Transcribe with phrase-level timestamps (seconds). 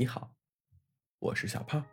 [0.00, 0.34] 你好，
[1.18, 1.84] 我是小胖，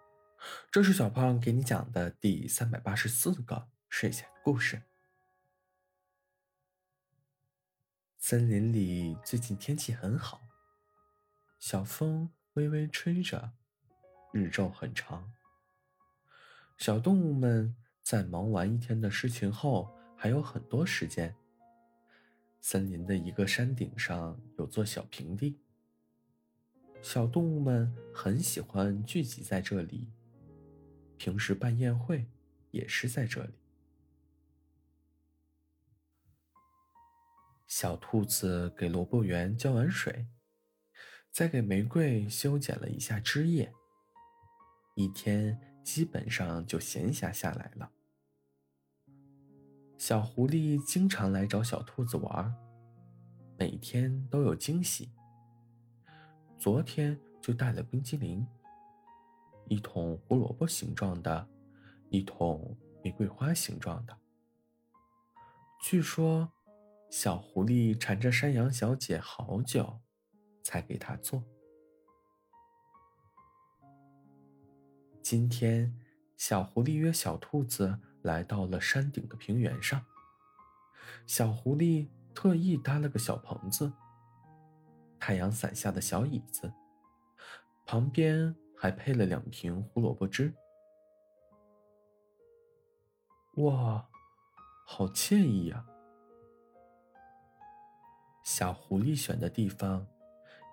[0.71, 4.83] 这是小胖给你讲的第三百八十四个睡前故事。
[8.17, 10.39] 森林里最近天气很好，
[11.59, 13.51] 小风微微吹着，
[14.31, 15.33] 日昼很长。
[16.77, 21.35] 小动物们在忙完一天的事情后，还有很多时间。
[22.61, 25.59] 森林的一个山顶上有座小平地。
[27.01, 30.11] 小动物们很喜欢聚集在这里，
[31.17, 32.27] 平时办宴会
[32.71, 33.53] 也是在这里。
[37.65, 40.27] 小兔子给萝卜园浇完水，
[41.31, 43.71] 再给玫瑰修剪了一下枝叶，
[44.95, 47.91] 一天基本上就闲暇下来了。
[49.97, 52.53] 小狐狸经常来找小兔子玩，
[53.57, 55.09] 每天都有惊喜。
[56.59, 58.45] 昨天就带了冰激凌，
[59.67, 61.47] 一桶胡萝卜形状的，
[62.09, 64.17] 一桶玫瑰花形状的。
[65.79, 66.51] 据说，
[67.11, 69.99] 小狐狸缠着山羊小姐好久，
[70.63, 71.43] 才给她做。
[75.21, 75.95] 今天，
[76.37, 80.03] 小狐狸约小兔子来到了山顶的平原上。
[81.27, 83.93] 小狐狸特意搭了个小棚子。
[85.27, 86.71] 太阳伞下的小椅子，
[87.85, 90.53] 旁边还配了两瓶胡萝卜汁。
[93.55, 94.07] 哇，
[94.85, 95.85] 好惬意呀！
[98.45, 100.07] 小狐狸选的地方，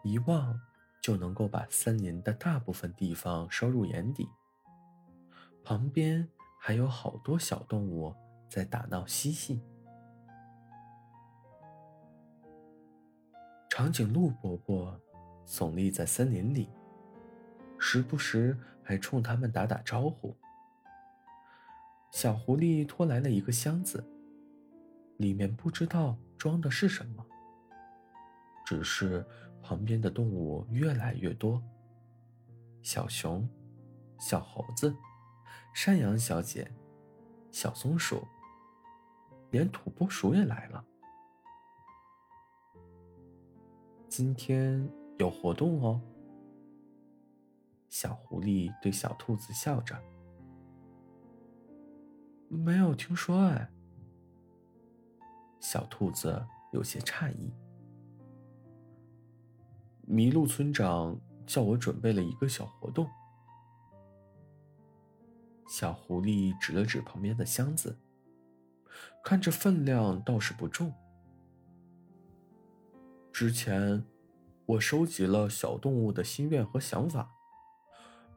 [0.05, 0.57] 一望
[1.03, 4.29] 就能够把森林的大部分地方收入眼底。
[5.65, 6.29] 旁边
[6.61, 8.15] 还有好多小动物
[8.49, 9.61] 在打闹嬉戏。
[13.77, 14.97] 长颈鹿伯伯
[15.45, 16.69] 耸立在森林里，
[17.77, 20.33] 时不时还冲他们打打招呼。
[22.13, 24.09] 小狐狸拖来了一个箱子，
[25.17, 27.27] 里面不知道装的是什么。
[28.65, 29.27] 只是
[29.61, 31.61] 旁边的动物越来越多：
[32.81, 33.49] 小熊、
[34.21, 34.95] 小猴子、
[35.75, 36.71] 山羊小姐、
[37.51, 38.25] 小松鼠，
[39.51, 40.85] 连土拨鼠也来了。
[44.17, 44.89] 今天
[45.19, 46.01] 有活动哦，
[47.89, 50.01] 小狐狸对小兔子笑着。
[52.49, 53.69] 没有听说哎，
[55.59, 57.53] 小兔子有些诧异。
[60.07, 63.11] 麋鹿村长叫我准备了一个小活动。
[65.67, 67.99] 小狐狸指了指旁边的箱子，
[69.25, 70.95] 看着分量倒是不重。
[73.35, 74.07] 之前，
[74.65, 77.29] 我收集了小动物的心愿和想法，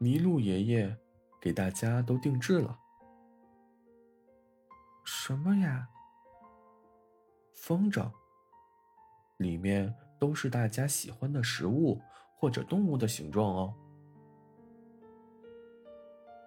[0.00, 0.98] 麋鹿爷爷
[1.40, 2.76] 给大家都定制了。
[5.04, 5.88] 什么呀？
[7.54, 8.10] 风筝，
[9.36, 12.02] 里面都是大家喜欢的食物
[12.36, 13.74] 或者动物的形状哦。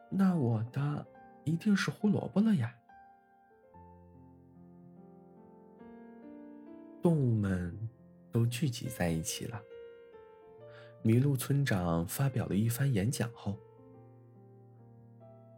[0.10, 1.08] 那我的
[1.46, 2.76] 一定是胡萝卜了呀。
[7.02, 7.90] 动物们。
[8.32, 9.62] 都聚集在一起了。
[11.04, 13.58] 麋鹿村长发表了一番演讲后，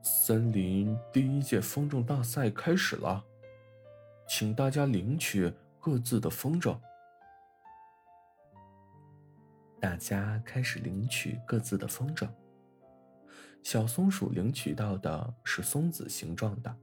[0.02, 3.24] 森林第一届风筝大赛开始了，
[4.28, 6.78] 请大家领取各自的风筝。
[9.82, 12.30] 大家开始领取各自的风筝。
[13.64, 16.74] 小松鼠领取到的是松子形状的，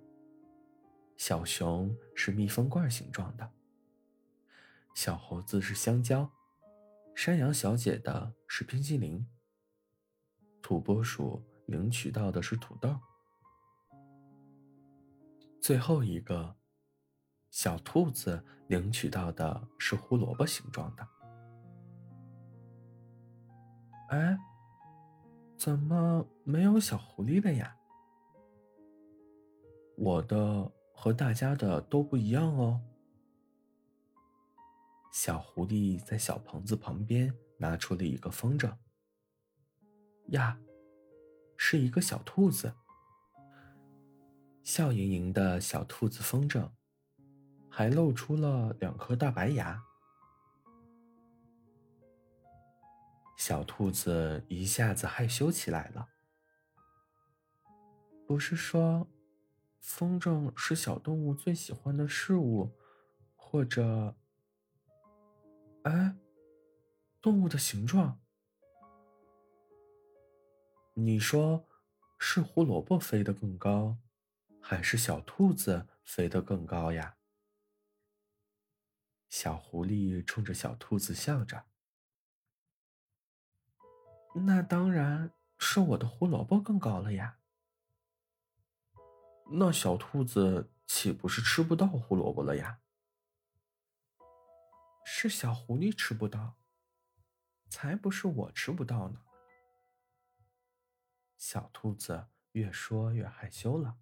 [1.17, 3.51] 小熊是蜜蜂罐形状的。
[4.95, 6.31] 小猴子是香蕉，
[7.15, 9.27] 山羊小姐的是冰激凌。
[10.61, 12.95] 土拨鼠领取到的是土豆。
[15.61, 16.57] 最后一个，
[17.51, 21.09] 小兔子领取到的是胡萝卜形状的。
[24.09, 24.39] 哎，
[25.57, 27.77] 怎么没有小狐狸的呀？
[29.97, 32.81] 我的和大家的都不一样哦。
[35.11, 38.73] 小狐狸在小棚子旁边拿出了一个风筝。
[40.29, 40.59] 呀，
[41.57, 42.73] 是一个小兔子，
[44.63, 46.71] 笑盈盈的小兔子风筝，
[47.69, 49.83] 还露出了两颗大白牙。
[53.37, 56.09] 小兔子一下子害羞起来了。
[58.27, 59.09] 不是说，
[59.81, 62.71] 风筝是小动物最喜欢的事物，
[63.35, 64.15] 或者？
[65.85, 66.15] 哎，
[67.23, 68.21] 动物的形状。
[70.95, 71.67] 你说，
[72.19, 73.97] 是胡萝卜飞得更高，
[74.61, 77.17] 还是小兔子飞得更高呀？
[79.31, 81.65] 小狐狸冲着小兔子笑着
[84.45, 87.39] ：“那当然是我的胡萝卜更高了呀。”
[89.53, 92.81] 那小兔子岂不是吃不到胡萝卜了呀？
[95.05, 96.57] 是小狐狸吃不到，
[97.69, 99.21] 才不是我吃不到呢。
[101.37, 103.97] 小兔子越说越害羞了。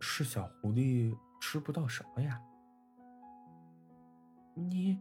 [0.00, 2.40] 是小狐狸吃不到什么呀？
[4.54, 5.00] 你，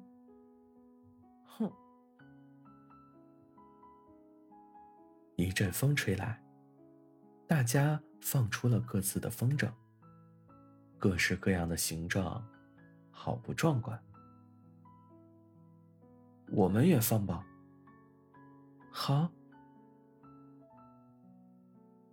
[1.46, 1.72] 哼！
[5.36, 6.42] 一阵风吹来。
[7.46, 9.72] 大家放出了各自的风筝，
[10.98, 12.44] 各式各样的形状，
[13.24, 13.98] 好不壮观。
[16.52, 17.48] 我们也放吧。
[18.92, 19.32] 好。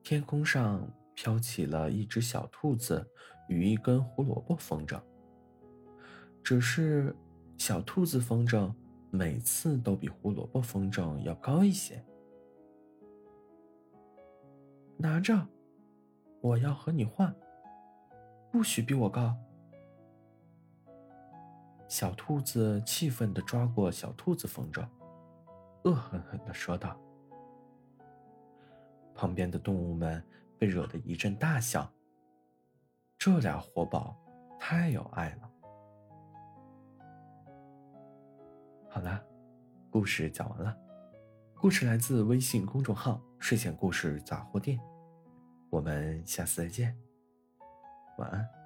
[0.04, 3.04] 天空上飘起了一只小兔子
[3.48, 5.02] 与一根胡萝卜风筝，
[6.44, 7.12] 只是
[7.58, 8.72] 小兔子风筝
[9.10, 12.04] 每次都比胡萝卜风筝要高一些。
[14.96, 15.44] 拿着，
[16.40, 17.34] 我要和你换，
[18.52, 19.36] 不许比我高。
[21.90, 24.88] 小兔子气愤的抓过小兔子风筝，
[25.82, 26.96] 恶狠狠的说道。
[29.12, 30.24] 旁边的动物们
[30.56, 31.90] 被惹得一阵大笑。
[33.18, 34.16] 这俩活宝
[34.56, 35.50] 太有爱了。
[38.88, 39.20] 好了，
[39.90, 40.74] 故事讲完了。
[41.56, 44.78] 故事来自微信公众号“睡前故事杂货店”。
[45.70, 46.96] 我们下次再见，
[48.16, 48.59] 晚安。